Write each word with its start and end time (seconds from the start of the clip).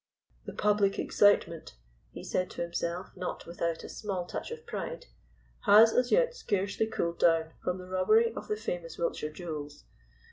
"The 0.45 0.53
public 0.53 0.97
excitement," 0.97 1.75
he 2.11 2.23
said 2.23 2.49
to 2.49 2.63
himself, 2.63 3.11
not 3.15 3.45
without 3.45 3.83
a 3.83 3.87
small 3.89 4.25
touch 4.25 4.49
of 4.49 4.65
pride, 4.65 5.05
"has 5.65 5.93
as 5.93 6.11
yet 6.11 6.33
scarcely 6.35 6.87
cooled 6.87 7.19
down 7.19 7.53
from 7.63 7.77
the 7.77 7.85
robbery 7.87 8.33
of 8.33 8.47
the 8.47 8.57
famous 8.57 8.97
Wiltshire 8.97 9.29
jewels. 9.29 9.83